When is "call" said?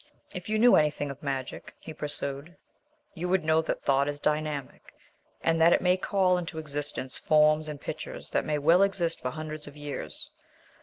5.95-6.39